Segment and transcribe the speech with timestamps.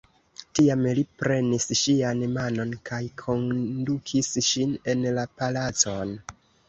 [0.59, 6.17] Tiam li prenis ŝian manon kaj kondukis ŝin en la palacon.